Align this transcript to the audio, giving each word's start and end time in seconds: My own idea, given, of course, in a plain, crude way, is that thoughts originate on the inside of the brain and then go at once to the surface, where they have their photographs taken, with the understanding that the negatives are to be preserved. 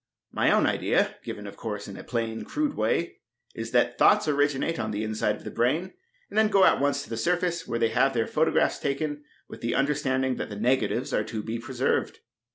My 0.31 0.49
own 0.51 0.65
idea, 0.65 1.17
given, 1.23 1.45
of 1.45 1.57
course, 1.57 1.87
in 1.87 1.95
a 1.95 2.03
plain, 2.03 2.43
crude 2.43 2.73
way, 2.73 3.19
is 3.53 3.69
that 3.69 3.99
thoughts 3.99 4.27
originate 4.27 4.79
on 4.79 4.89
the 4.89 5.03
inside 5.03 5.35
of 5.35 5.43
the 5.43 5.51
brain 5.51 5.93
and 6.27 6.35
then 6.39 6.47
go 6.47 6.65
at 6.65 6.79
once 6.79 7.03
to 7.03 7.09
the 7.11 7.17
surface, 7.17 7.67
where 7.67 7.77
they 7.77 7.89
have 7.89 8.15
their 8.15 8.25
photographs 8.25 8.79
taken, 8.79 9.23
with 9.47 9.61
the 9.61 9.75
understanding 9.75 10.37
that 10.37 10.49
the 10.49 10.55
negatives 10.55 11.13
are 11.13 11.23
to 11.25 11.43
be 11.43 11.59
preserved. 11.59 12.17